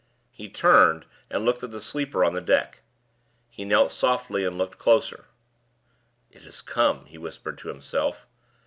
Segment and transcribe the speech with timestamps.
[0.31, 2.81] He turned, and looked at the sleeper on the deck.
[3.51, 5.25] He knelt softly, and looked closer.
[6.31, 8.25] "It has come!" he whispered to himself.